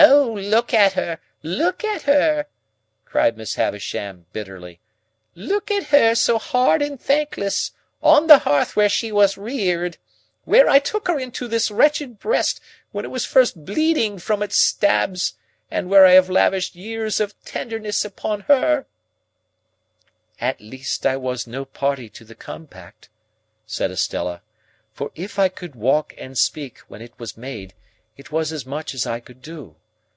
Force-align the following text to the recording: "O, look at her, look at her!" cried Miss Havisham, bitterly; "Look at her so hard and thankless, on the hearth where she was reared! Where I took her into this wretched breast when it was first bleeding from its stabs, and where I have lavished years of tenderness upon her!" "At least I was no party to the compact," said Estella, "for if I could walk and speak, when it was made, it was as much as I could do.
"O, 0.00 0.32
look 0.34 0.72
at 0.72 0.92
her, 0.92 1.18
look 1.42 1.82
at 1.82 2.02
her!" 2.02 2.46
cried 3.04 3.36
Miss 3.36 3.56
Havisham, 3.56 4.26
bitterly; 4.32 4.78
"Look 5.34 5.72
at 5.72 5.88
her 5.88 6.14
so 6.14 6.38
hard 6.38 6.82
and 6.82 7.00
thankless, 7.02 7.72
on 8.00 8.28
the 8.28 8.38
hearth 8.38 8.76
where 8.76 8.88
she 8.88 9.10
was 9.10 9.36
reared! 9.36 9.98
Where 10.44 10.68
I 10.68 10.78
took 10.78 11.08
her 11.08 11.18
into 11.18 11.48
this 11.48 11.68
wretched 11.68 12.20
breast 12.20 12.60
when 12.92 13.04
it 13.04 13.08
was 13.10 13.24
first 13.26 13.64
bleeding 13.64 14.20
from 14.20 14.40
its 14.40 14.56
stabs, 14.56 15.34
and 15.68 15.90
where 15.90 16.06
I 16.06 16.12
have 16.12 16.30
lavished 16.30 16.76
years 16.76 17.18
of 17.18 17.34
tenderness 17.44 18.04
upon 18.04 18.42
her!" 18.42 18.86
"At 20.40 20.60
least 20.60 21.06
I 21.06 21.16
was 21.16 21.44
no 21.48 21.64
party 21.64 22.08
to 22.10 22.24
the 22.24 22.36
compact," 22.36 23.08
said 23.66 23.90
Estella, 23.90 24.42
"for 24.92 25.10
if 25.16 25.40
I 25.40 25.48
could 25.48 25.74
walk 25.74 26.14
and 26.16 26.38
speak, 26.38 26.78
when 26.86 27.02
it 27.02 27.18
was 27.18 27.36
made, 27.36 27.74
it 28.16 28.30
was 28.30 28.52
as 28.52 28.64
much 28.64 28.94
as 28.94 29.04
I 29.04 29.18
could 29.18 29.42
do. 29.42 29.74